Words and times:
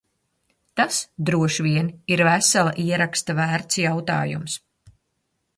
Tas 0.79 0.97
droši 1.29 1.65
vien 1.67 1.91
ir 2.15 2.25
vesela 2.29 2.73
ieraksta 2.87 3.39
vērts 3.43 3.81
jautājums. 3.87 4.61